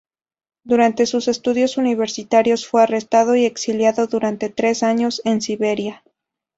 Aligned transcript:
Durante 0.63 1.05
sus 1.05 1.27
estudios 1.27 1.77
universitarios 1.77 2.65
fue 2.67 2.81
arrestado 2.81 3.35
y 3.35 3.45
exiliado 3.45 4.07
durante 4.07 4.49
tres 4.49 4.81
años 4.81 5.21
en 5.25 5.41
Siberia. 5.43 6.01